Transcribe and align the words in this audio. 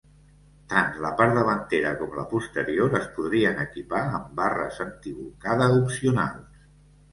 Tant 0.69 0.95
la 1.03 1.11
part 1.19 1.35
davantera 1.39 1.91
com 1.99 2.15
la 2.21 2.23
posterior 2.31 2.97
es 3.01 3.05
podrien 3.19 3.63
equipar 3.67 4.03
amb 4.09 4.35
barres 4.41 4.83
antibolcada 4.89 5.71
opcionals. 5.79 6.69